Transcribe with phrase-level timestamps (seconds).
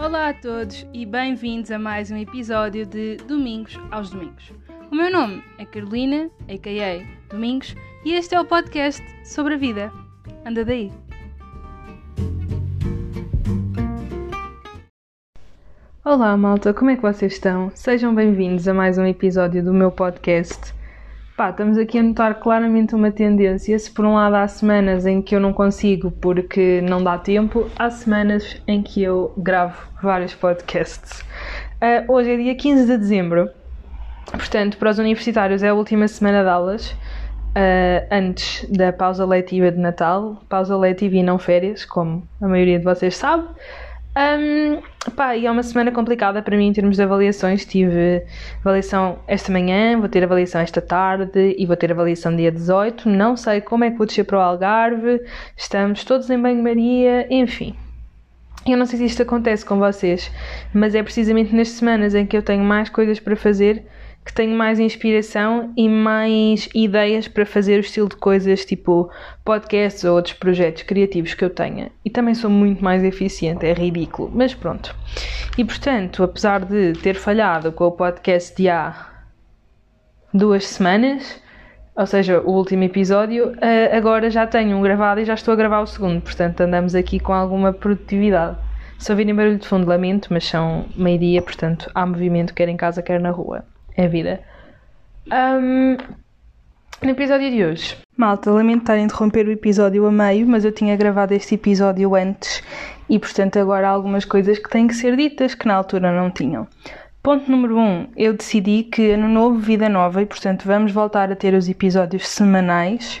[0.00, 4.52] Olá a todos e bem-vindos a mais um episódio de Domingos aos Domingos.
[4.92, 7.04] O meu nome é Carolina, a.k.a.
[7.28, 9.92] Domingos, e este é o podcast sobre a vida.
[10.46, 10.92] Anda daí!
[16.04, 17.72] Olá malta, como é que vocês estão?
[17.74, 20.77] Sejam bem-vindos a mais um episódio do meu podcast.
[21.38, 23.78] Pá, estamos aqui a notar claramente uma tendência.
[23.78, 27.70] Se por um lado há semanas em que eu não consigo porque não dá tempo,
[27.78, 31.20] há semanas em que eu gravo vários podcasts.
[31.80, 33.48] Uh, hoje é dia 15 de dezembro,
[34.32, 36.90] portanto, para os universitários é a última semana de aulas.
[36.90, 42.80] Uh, antes da pausa letiva de Natal, pausa letiva e não férias, como a maioria
[42.80, 43.46] de vocês sabe.
[44.18, 44.82] Um,
[45.12, 47.64] pá, e é uma semana complicada para mim em termos de avaliações.
[47.64, 48.24] Tive
[48.60, 53.08] avaliação esta manhã, vou ter avaliação esta tarde e vou ter avaliação dia 18.
[53.08, 55.20] Não sei como é que vou descer para o Algarve.
[55.56, 57.76] Estamos todos em banho-maria, enfim.
[58.66, 60.32] Eu não sei se isto acontece com vocês,
[60.74, 63.84] mas é precisamente nas semanas em que eu tenho mais coisas para fazer
[64.28, 69.10] que tenho mais inspiração e mais ideias para fazer o estilo de coisas tipo
[69.42, 71.90] podcasts ou outros projetos criativos que eu tenha.
[72.04, 74.94] E também sou muito mais eficiente, é ridículo, mas pronto.
[75.56, 79.08] E portanto, apesar de ter falhado com o podcast de há
[80.32, 81.40] duas semanas,
[81.96, 85.56] ou seja, o último episódio, eh, agora já tenho um gravado e já estou a
[85.56, 88.58] gravar o segundo, portanto andamos aqui com alguma produtividade.
[88.98, 93.00] Se ouvirem barulho de fundo, lamento, mas são meio-dia, portanto há movimento quer em casa,
[93.00, 93.64] quer na rua
[93.98, 94.40] é vida.
[95.26, 95.96] Um,
[97.02, 97.96] no episódio de hoje.
[98.16, 102.14] Malta, lamento estar a interromper o episódio a meio, mas eu tinha gravado este episódio
[102.14, 102.62] antes
[103.08, 106.30] e, portanto, agora há algumas coisas que têm que ser ditas que na altura não
[106.30, 106.66] tinham.
[107.22, 107.80] Ponto número 1.
[107.80, 111.68] Um, eu decidi que ano novo, vida nova e, portanto, vamos voltar a ter os
[111.68, 113.20] episódios semanais,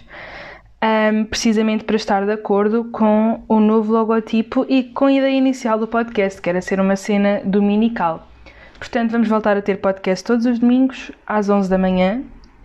[1.12, 5.76] um, precisamente para estar de acordo com o novo logotipo e com a ideia inicial
[5.76, 8.27] do podcast, que era ser uma cena dominical.
[8.78, 12.22] Portanto, vamos voltar a ter podcast todos os domingos às 11 da manhã.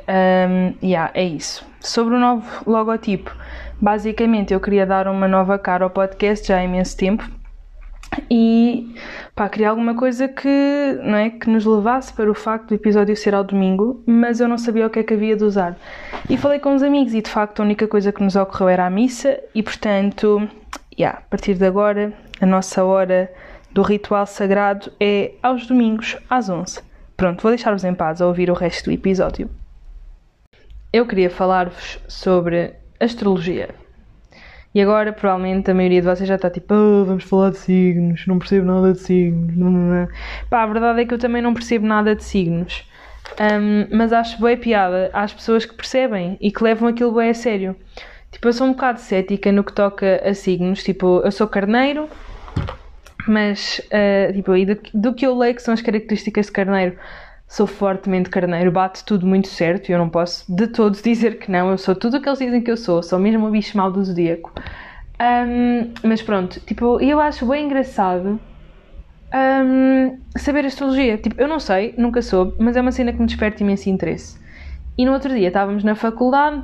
[0.07, 1.65] Um, yeah, é isso.
[1.79, 3.35] Sobre o novo logotipo,
[3.81, 7.29] basicamente eu queria dar uma nova cara ao podcast já há imenso tempo
[8.29, 8.95] e
[9.35, 13.15] pá, queria alguma coisa que, não é, que nos levasse para o facto do episódio
[13.15, 15.75] ser ao domingo, mas eu não sabia o que é que havia de usar.
[16.29, 18.85] E falei com os amigos e de facto a única coisa que nos ocorreu era
[18.85, 20.47] a missa e portanto,
[20.97, 23.31] yeah, a partir de agora, a nossa hora
[23.73, 26.81] do ritual sagrado é aos domingos, às 11.
[27.17, 29.49] Pronto, vou deixar-vos em paz a ouvir o resto do episódio.
[30.91, 33.69] Eu queria falar-vos sobre astrologia.
[34.75, 38.25] E agora, provavelmente, a maioria de vocês já está tipo, oh, vamos falar de signos,
[38.25, 40.09] não percebo nada de signos.
[40.49, 42.87] Pá, a verdade é que eu também não percebo nada de signos.
[43.39, 47.33] Um, mas acho boa piada às pessoas que percebem e que levam aquilo bem a
[47.33, 47.75] sério.
[48.31, 50.83] Tipo, eu sou um bocado cética no que toca a signos.
[50.83, 52.09] Tipo, eu sou carneiro,
[53.27, 56.97] mas, uh, tipo, e do, do, que eu leio que são as características de carneiro,
[57.47, 61.51] sou fortemente carneiro, bate tudo muito certo e eu não posso de todos dizer que
[61.51, 61.71] não.
[61.71, 63.91] Eu sou tudo o que eles dizem que eu sou, sou mesmo o bicho mal
[63.91, 64.51] do zodíaco.
[65.21, 68.39] Um, mas pronto, tipo, eu acho bem engraçado
[69.33, 71.17] um, saber astrologia.
[71.17, 74.39] Tipo, eu não sei, nunca soube, mas é uma cena que me desperta imenso interesse.
[74.97, 76.63] E no outro dia estávamos na faculdade,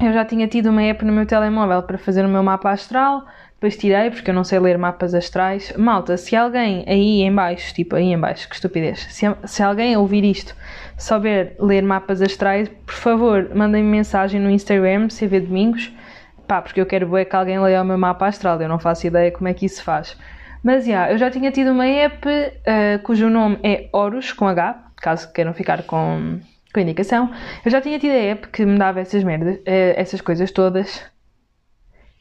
[0.00, 3.24] eu já tinha tido uma app no meu telemóvel para fazer o meu mapa astral
[3.60, 5.70] depois tirei porque eu não sei ler mapas astrais.
[5.76, 9.94] Malta, se alguém aí em baixo, tipo aí em baixo, que estupidez, se, se alguém
[9.98, 10.56] ouvir isto
[10.96, 15.92] souber ler mapas astrais, por favor, mandem-me mensagem no Instagram, CV Domingos,
[16.48, 19.06] pá, porque eu quero ver que alguém leia o meu mapa astral, eu não faço
[19.06, 20.16] ideia como é que isso faz.
[20.64, 24.48] Mas, já, yeah, eu já tinha tido uma app uh, cujo nome é Horus, com
[24.48, 26.40] H, caso queiram ficar com,
[26.72, 27.30] com indicação.
[27.62, 31.02] Eu já tinha tido a app que me dava essas merdas, uh, essas coisas todas.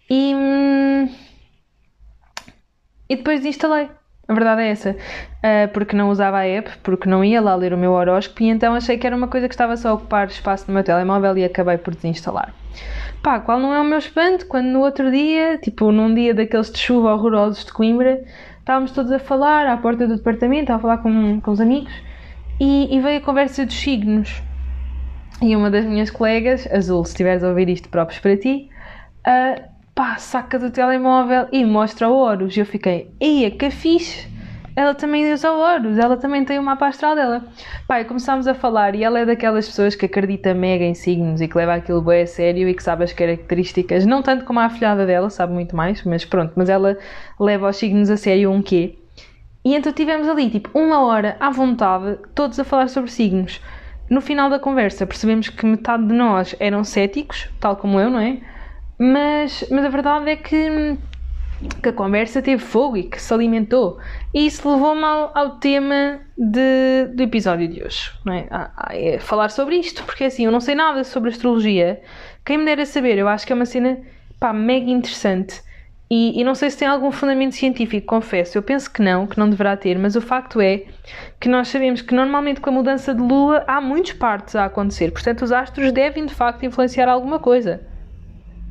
[0.09, 0.33] E...
[3.09, 3.89] E depois desinstalei.
[4.27, 4.91] A verdade é essa.
[4.91, 8.49] Uh, porque não usava a app, porque não ia lá ler o meu horóscopo e
[8.49, 11.35] então achei que era uma coisa que estava só a ocupar espaço no meu telemóvel
[11.35, 12.53] e acabei por desinstalar.
[13.23, 16.71] Pá, qual não é o meu espanto quando no outro dia, tipo num dia daqueles
[16.71, 18.23] de chuva horrorosos de Coimbra,
[18.59, 21.91] estávamos todos a falar à porta do departamento, a falar com, com os amigos
[22.59, 24.43] e, e veio a conversa dos signos.
[25.41, 28.69] E uma das minhas colegas, Azul, se estiveres a ouvir isto próprios para ti,
[29.25, 32.55] uh, pá, saca do telemóvel e mostra o Horus.
[32.55, 34.29] E eu fiquei, eia, que fixe!
[34.73, 37.43] Ela também usa o Horus, ela também tem o mapa astral dela.
[37.85, 41.49] Pá, começámos a falar e ela é daquelas pessoas que acredita mega em signos e
[41.49, 44.67] que leva aquilo bem a sério e que sabe as características, não tanto como a
[44.67, 46.97] afilhada dela, sabe muito mais, mas pronto, mas ela
[47.37, 48.97] leva os signos a sério um quê.
[49.65, 53.59] E então tivemos ali, tipo, uma hora à vontade, todos a falar sobre signos.
[54.09, 58.19] No final da conversa percebemos que metade de nós eram céticos, tal como eu, não
[58.19, 58.37] é?
[58.99, 60.97] Mas, mas a verdade é que
[61.81, 63.99] que a conversa teve fogo e que se alimentou.
[64.33, 68.11] E isso levou-me ao, ao, tema de, do episódio de hoje.
[68.25, 68.47] Não é?
[68.49, 72.01] A, a, é falar sobre isto, porque assim, eu não sei nada sobre astrologia.
[72.45, 73.99] Quem me dera saber, eu acho que é uma cena
[74.39, 75.61] pá, mega interessante.
[76.11, 78.57] E, e, não sei se tem algum fundamento científico, confesso.
[78.57, 80.85] Eu penso que não, que não deverá ter, mas o facto é
[81.39, 85.11] que nós sabemos que normalmente com a mudança de lua há muitos partes a acontecer.
[85.11, 87.87] Portanto, os astros devem de facto influenciar alguma coisa.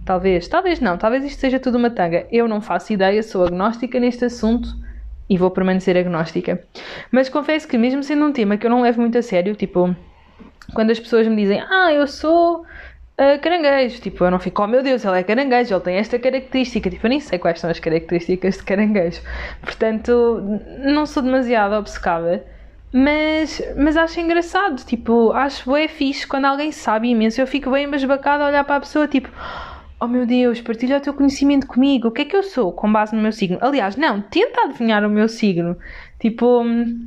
[0.08, 2.26] Talvez, talvez não, talvez isto seja tudo uma tanga.
[2.32, 4.66] Eu não faço ideia, sou agnóstica neste assunto
[5.28, 6.64] e vou permanecer agnóstica.
[7.12, 9.94] Mas confesso que, mesmo sendo um tema que eu não levo muito a sério, tipo,
[10.72, 14.66] quando as pessoas me dizem, ah, eu sou uh, caranguejo, tipo, eu não fico, oh
[14.66, 17.68] meu Deus, ele é caranguejo, ele tem esta característica, tipo, eu nem sei quais são
[17.68, 19.20] as características de caranguejo.
[19.60, 20.42] Portanto,
[20.86, 22.46] não sou demasiado obcecada.
[22.90, 27.38] Mas, mas acho engraçado, tipo, acho bem fixe quando alguém sabe imenso.
[27.38, 29.28] Eu fico bem embasbacada a olhar para a pessoa, tipo,
[30.00, 32.08] Oh meu Deus, partilha o teu conhecimento comigo.
[32.08, 33.58] O que é que eu sou com base no meu signo?
[33.60, 35.76] Aliás, não, tenta adivinhar o meu signo.
[36.20, 37.04] Tipo, hum,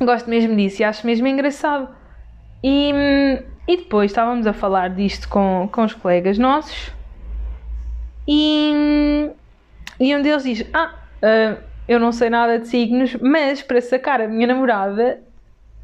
[0.00, 1.88] gosto mesmo disso e acho mesmo engraçado.
[2.64, 6.92] E, hum, e depois estávamos a falar disto com, com os colegas nossos
[8.26, 9.30] e, hum,
[10.00, 10.94] e um deles diz: Ah,
[11.86, 15.20] eu não sei nada de signos, mas para sacar a minha namorada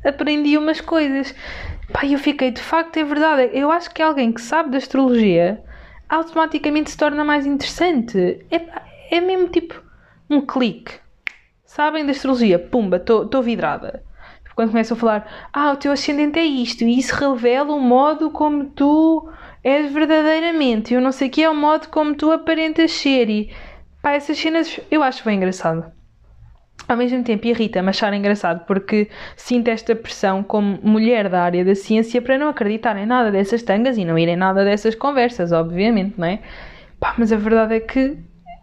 [0.05, 1.33] aprendi umas coisas.
[1.93, 3.51] Pá, eu fiquei, de facto, é verdade.
[3.53, 5.63] Eu acho que alguém que sabe da astrologia
[6.13, 8.45] automaticamente se torna mais interessante.
[8.51, 9.83] É, é mesmo tipo
[10.29, 10.93] um clique.
[11.65, 12.59] Sabem da astrologia?
[12.59, 14.05] Pumba, estou vidrada.
[14.55, 18.31] Quando começam a falar, ah, o teu ascendente é isto, e isso revela o modo
[18.31, 19.27] como tu
[19.65, 23.31] és verdadeiramente, e eu não sei o que é o modo como tu aparentas ser,
[23.31, 23.51] e
[24.03, 25.91] pá, essas cenas eu acho bem engraçado
[26.93, 31.75] ao mesmo tempo irrita-me achar engraçado porque sinto esta pressão como mulher da área da
[31.75, 35.53] ciência para não acreditar em nada dessas tangas e não ir em nada dessas conversas,
[35.53, 36.41] obviamente, não é?
[37.01, 38.17] Pá, mas a verdade é que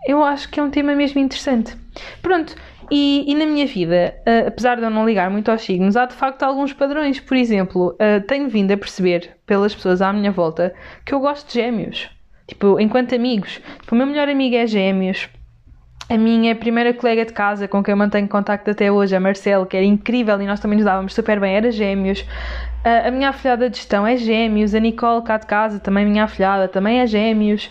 [0.07, 1.75] eu acho que é um tema mesmo interessante.
[2.21, 2.55] Pronto,
[2.91, 6.05] e, e na minha vida, uh, apesar de eu não ligar muito aos signos, há
[6.05, 7.19] de facto alguns padrões.
[7.19, 10.73] Por exemplo, uh, tenho vindo a perceber pelas pessoas à minha volta
[11.05, 12.09] que eu gosto de gêmeos.
[12.47, 13.61] Tipo, enquanto amigos.
[13.81, 15.29] Tipo, o meu melhor amigo é gêmeos
[16.09, 19.67] a minha primeira colega de casa com quem eu mantenho contacto até hoje, a Marcelo,
[19.67, 22.25] que era incrível e nós também nos dávamos super bem, era gêmeos.
[22.83, 26.67] a minha afilhada de gestão é gêmeos, a Nicole cá de casa, também minha afilhada,
[26.67, 27.69] também é gêmeos.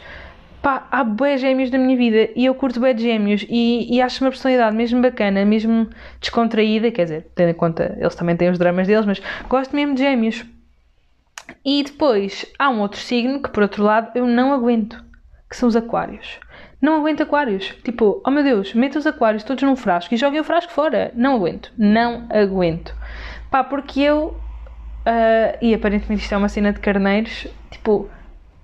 [0.62, 4.00] Pá, há bué gêmeos na minha vida e eu curto bué de gêmeos e, e
[4.00, 5.88] acho uma personalidade mesmo bacana, mesmo
[6.20, 9.94] descontraída, quer dizer, tendo em conta, eles também têm os dramas deles, mas gosto mesmo
[9.94, 10.44] de gêmeos.
[11.64, 15.02] E depois há um outro signo que, por outro lado, eu não aguento,
[15.48, 16.38] que são os aquários.
[16.80, 17.74] Não aguento aquários.
[17.82, 21.10] Tipo, oh meu Deus, meta os aquários todos num frasco e joguem o frasco fora.
[21.14, 21.72] Não aguento.
[21.76, 22.94] Não aguento.
[23.50, 24.36] Pá, porque eu.
[25.00, 27.46] Uh, e aparentemente isto é uma cena de carneiros.
[27.70, 28.08] Tipo,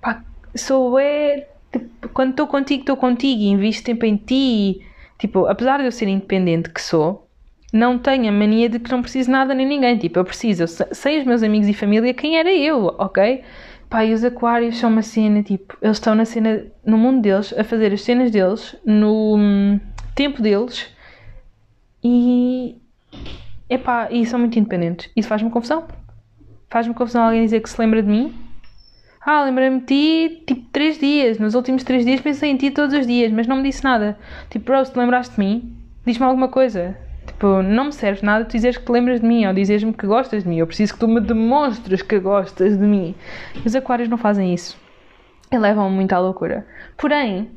[0.01, 0.23] pá,
[0.55, 1.47] sou é.
[1.71, 4.81] Tipo, quando estou contigo, estou contigo e invisto tempo em ti.
[5.17, 7.27] Tipo, apesar de eu ser independente que sou,
[7.73, 9.97] não tenho a mania de que não preciso nada nem ninguém.
[9.97, 13.43] Tipo, eu preciso, eu sei os meus amigos e família quem era eu, ok?
[13.89, 17.53] Pá, e os aquários são uma cena, tipo, eles estão na cena, no mundo deles,
[17.57, 19.79] a fazer as cenas deles, no hum,
[20.15, 20.89] tempo deles
[22.03, 22.77] e.
[23.69, 25.09] Epá, e são muito independentes.
[25.15, 25.87] Isso faz-me confusão.
[26.69, 28.33] Faz-me confusão alguém dizer que se lembra de mim.
[29.21, 31.39] Ah, lembrei-me de ti, tipo, três dias.
[31.39, 34.17] Nos últimos três dias pensei em ti todos os dias, mas não me disse nada.
[34.51, 36.95] Tipo, bro, se te lembraste de mim, diz-me alguma coisa.
[37.35, 40.07] Tipo, não me serve nada tu dizeres que te lembras de mim ou dizeres-me que
[40.07, 40.57] gostas de mim.
[40.57, 43.13] Eu preciso que tu me demonstres que gostas de mim.
[43.65, 44.77] Os aquários não fazem isso.
[45.51, 46.65] E levam-me muito à loucura.
[46.97, 47.51] Porém,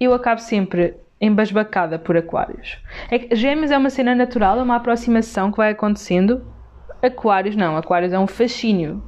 [0.00, 2.78] eu acabo sempre embasbacada por aquários.
[3.10, 6.42] É gêmeos é uma cena natural, é uma aproximação que vai acontecendo.
[7.02, 9.02] Aquários não, aquários é um fascínio.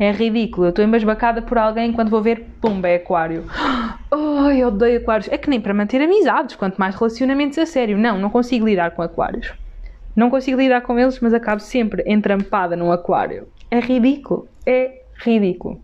[0.00, 0.66] É ridículo.
[0.66, 3.44] Eu estou embasbacada por alguém quando vou ver, pumba, é aquário.
[4.12, 5.28] Oh, eu odeio aquários.
[5.30, 7.96] É que nem para manter amizades, quanto mais relacionamentos a sério.
[7.96, 9.52] Não, não consigo lidar com aquários.
[10.16, 13.46] Não consigo lidar com eles, mas acabo sempre entrampada num aquário.
[13.70, 14.48] É ridículo.
[14.66, 15.80] É ridículo.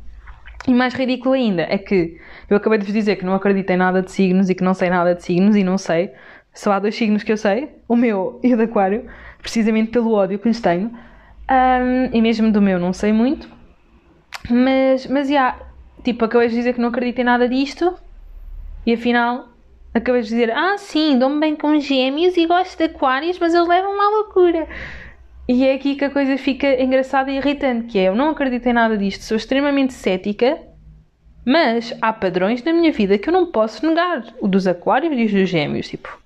[0.67, 2.19] E mais ridículo ainda é que
[2.51, 4.75] eu acabei de vos dizer que não acredito em nada de signos e que não
[4.75, 6.11] sei nada de signos e não sei.
[6.53, 9.05] Só há dois signos que eu sei, o meu e o do aquário,
[9.41, 10.91] precisamente pelo ódio que lhes tenho.
[11.49, 13.56] Um, e mesmo do meu não sei muito.
[14.51, 15.59] Mas, mas, yeah,
[16.05, 17.95] tipo, acabei de dizer que não acredito em nada disto
[18.85, 19.49] e afinal,
[19.93, 23.67] acabei de dizer: Ah, sim, dou-me bem com gêmeos e gosto de aquários, mas eles
[23.67, 24.69] levam-me à loucura.
[25.49, 28.67] E é aqui que a coisa fica engraçada e irritante, que é, eu não acredito
[28.67, 30.59] em nada disto, sou extremamente cética,
[31.45, 34.25] mas há padrões na minha vida que eu não posso negar.
[34.41, 36.21] O dos aquários e os dos gêmeos, tipo...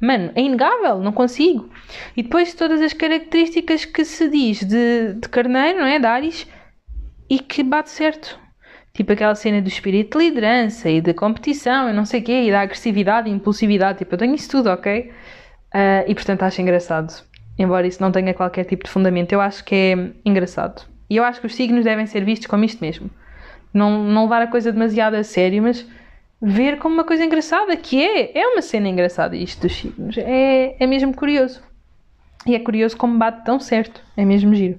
[0.00, 1.70] Mano, é inegável, não consigo.
[2.16, 6.00] E depois todas as características que se diz de, de carneiro, não é?
[6.00, 6.46] De Ares,
[7.28, 8.38] e que bate certo.
[8.92, 12.42] Tipo aquela cena do espírito de liderança e de competição e não sei o quê,
[12.44, 13.98] e da agressividade e impulsividade.
[13.98, 15.10] Tipo, eu tenho isso tudo, ok?
[15.74, 17.12] Uh, e portanto acho engraçado.
[17.58, 20.86] Embora isso não tenha qualquer tipo de fundamento, eu acho que é engraçado.
[21.08, 23.10] E eu acho que os signos devem ser vistos como isto mesmo.
[23.72, 25.86] Não, não levar a coisa demasiado a sério, mas
[26.40, 28.38] ver como uma coisa engraçada, que é.
[28.38, 30.16] É uma cena engraçada isto dos signos.
[30.18, 31.62] É, é mesmo curioso.
[32.46, 34.00] E é curioso como bate tão certo.
[34.16, 34.78] É mesmo giro.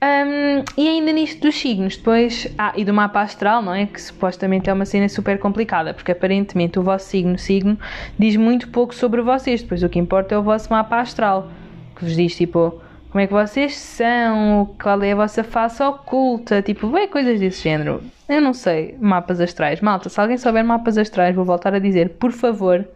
[0.00, 2.46] Um, e ainda nisto dos signos, depois.
[2.56, 3.86] Ah, e do mapa astral, não é?
[3.86, 7.78] Que supostamente é uma cena super complicada, porque aparentemente o vosso signo, signo,
[8.18, 9.62] diz muito pouco sobre vocês.
[9.62, 11.50] Depois o que importa é o vosso mapa astral,
[11.96, 16.60] que vos diz tipo como é que vocês são, qual é a vossa face oculta,
[16.60, 18.02] tipo, bem, coisas desse género.
[18.28, 19.80] Eu não sei, mapas astrais.
[19.80, 22.86] Malta, se alguém souber mapas astrais, vou voltar a dizer, por favor,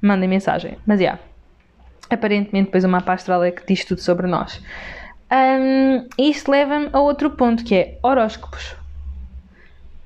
[0.00, 0.76] mandem mensagem.
[0.84, 1.04] Mas já.
[1.04, 1.22] Yeah,
[2.10, 4.60] aparentemente, depois o mapa astral é que diz tudo sobre nós.
[5.32, 8.76] Um, isto leva-me a outro ponto que é horóscopos.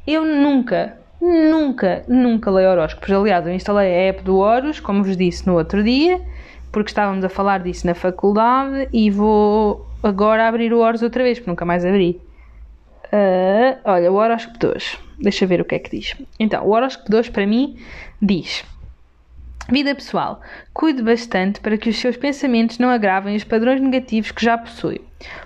[0.06, 3.10] Eu nunca, nunca, nunca leio horóscopos.
[3.10, 6.20] Aliás, eu instalei a app do Horus, como vos disse no outro dia,
[6.70, 11.38] porque estávamos a falar disso na faculdade e vou agora abrir o Horus outra vez,
[11.38, 12.20] porque nunca mais abri.
[13.06, 14.98] Uh, olha, o horóscopo de hoje.
[15.18, 16.14] Deixa ver o que é que diz.
[16.38, 17.76] Então, o horóscopo de hoje para mim
[18.22, 18.64] diz
[19.68, 20.40] Vida pessoal.
[20.72, 25.00] Cuide bastante para que os seus pensamentos não agravem os padrões negativos que já possui.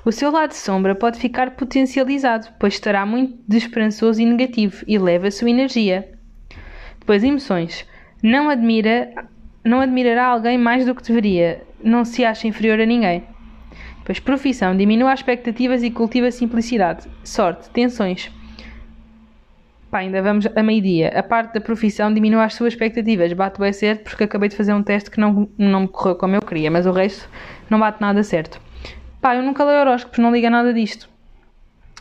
[0.05, 5.29] O seu lado sombra pode ficar potencializado, pois estará muito desesperançoso e negativo e leva
[5.29, 6.07] a sua energia.
[6.99, 7.87] Depois, emoções.
[8.23, 9.11] Não admira,
[9.65, 11.63] não admirará alguém mais do que deveria.
[11.83, 13.25] Não se acha inferior a ninguém.
[14.01, 14.77] Depois, profissão.
[14.77, 17.09] Diminua as expectativas e cultiva a simplicidade.
[17.25, 17.71] Sorte.
[17.71, 18.31] Tensões
[19.91, 21.09] Pá, ainda vamos a meio-dia.
[21.19, 23.33] A parte da profissão diminui as suas expectativas.
[23.33, 26.37] Bate bem certo porque acabei de fazer um teste que não, não me correu como
[26.37, 27.29] eu queria, mas o resto
[27.69, 28.61] não bate nada certo.
[29.21, 31.09] Pá, eu nunca leio horóscopos, não liga nada disto.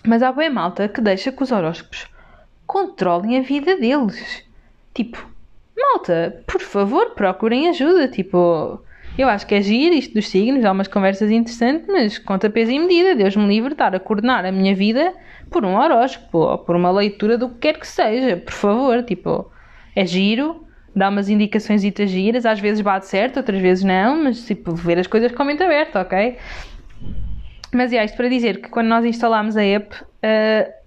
[0.06, 2.08] Mas há bem malta que deixa que os horóscopos
[2.68, 4.44] controlem a vida deles.
[4.94, 5.28] Tipo,
[5.76, 8.08] malta, por favor, procurem ajuda.
[8.08, 8.82] Tipo,
[9.22, 12.72] eu acho que é giro isto dos signos, há umas conversas interessantes, mas conta peso
[12.72, 13.16] e medida.
[13.16, 15.14] Deus me livre de estar a coordenar a minha vida
[15.50, 19.52] por um horóscopo ou por uma leitura do que quer que seja, por favor, tipo,
[19.94, 24.46] é giro, dá umas indicações e giras, às vezes bate certo, outras vezes não, mas
[24.46, 26.38] tipo, ver as coisas com a mente aberta, ok?
[27.74, 30.79] Mas é isto para dizer que quando nós instalámos a app, uh,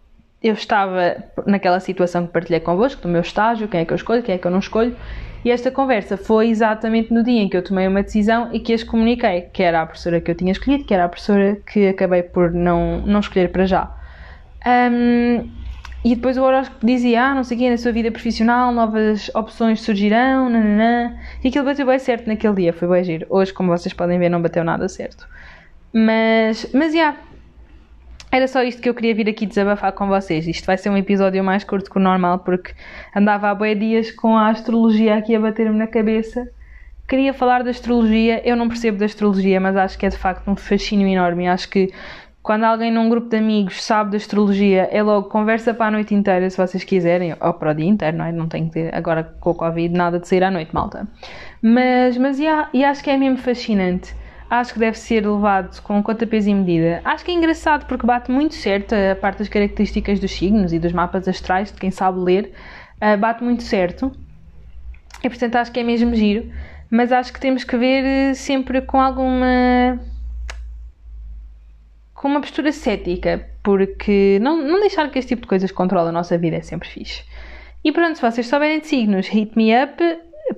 [0.43, 4.23] eu estava naquela situação que partilhei convosco, do meu estágio, quem é que eu escolho,
[4.23, 4.97] quem é que eu não escolho,
[5.45, 8.73] e esta conversa foi exatamente no dia em que eu tomei uma decisão e que
[8.73, 11.89] as comuniquei, que era a professora que eu tinha escolhido, que era a professora que
[11.89, 13.93] acabei por não, não escolher para já.
[14.65, 15.51] Um,
[16.05, 19.31] e depois o horóscopo dizia, ah, não sei o quê, na sua vida profissional, novas
[19.35, 21.17] opções surgirão, nananã.
[21.43, 23.27] E aquilo bateu bem certo naquele dia, foi bem giro.
[23.31, 25.29] Hoje, como vocês podem ver, não bateu nada certo.
[25.93, 27.19] Mas, mas, já, yeah,
[28.33, 30.49] era só isto que eu queria vir aqui desabafar com vocês.
[30.49, 32.73] Isto vai ser um episódio mais curto que o normal, porque
[33.15, 36.49] andava há boi dias com a astrologia aqui a bater-me na cabeça.
[37.07, 40.51] Queria falar da astrologia, eu não percebo da astrologia, mas acho que é de facto
[40.51, 41.47] um fascínio enorme.
[41.47, 41.93] Acho que
[42.43, 46.15] quando alguém num grupo de amigos sabe da astrologia, é logo conversa para a noite
[46.15, 48.33] inteira, se vocês quiserem, ou para o dia inteiro, não é?
[48.33, 51.07] Não tem que ter, agora com o Covid, nada de sair à noite, malta.
[51.61, 54.22] Mas, mas e acho que é mesmo fascinante.
[54.53, 57.01] Acho que deve ser levado com conta, peso e medida.
[57.07, 60.79] Acho que é engraçado porque bate muito certo a parte das características dos signos e
[60.79, 62.53] dos mapas astrais, de quem sabe ler,
[63.01, 64.13] uh, bate muito certo.
[65.25, 66.53] E portanto acho que é mesmo giro.
[66.91, 69.99] Mas acho que temos que ver eh, sempre com alguma
[72.13, 76.13] com uma postura cética, porque não, não deixar que este tipo de coisas controle a
[76.13, 77.25] nossa vida é sempre fixe.
[77.83, 79.97] E pronto, se vocês souberem de signos, hit me up,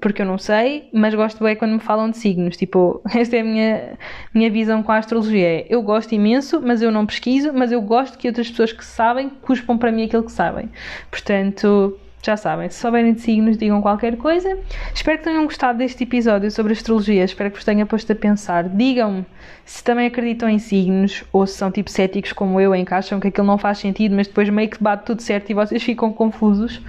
[0.01, 2.57] porque eu não sei, mas gosto bem quando me falam de signos.
[2.57, 3.99] Tipo, esta é a minha,
[4.35, 5.67] minha visão com a astrologia.
[5.69, 9.29] Eu gosto imenso, mas eu não pesquiso, mas eu gosto que outras pessoas que sabem
[9.43, 10.71] cuspam para mim aquilo que sabem.
[11.11, 14.59] Portanto, já sabem, se souberem de signos, digam qualquer coisa.
[14.95, 17.23] Espero que tenham gostado deste episódio sobre astrologia.
[17.23, 18.69] Espero que vos tenha posto a pensar.
[18.69, 19.27] Digam-me
[19.65, 23.21] se também acreditam em signos ou se são tipo céticos como eu, em que acham
[23.21, 26.13] que aquilo não faz sentido, mas depois meio que bate tudo certo e vocês ficam
[26.13, 26.81] confusos.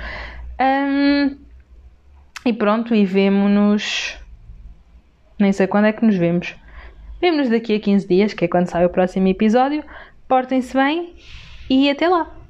[0.59, 1.35] Um,
[2.45, 4.17] e pronto, e vemo-nos.
[5.39, 6.55] Nem sei quando é que nos vemos.
[7.19, 9.83] Vemo-nos daqui a 15 dias, que é quando sai o próximo episódio.
[10.27, 11.15] Portem-se bem
[11.69, 12.44] e até lá!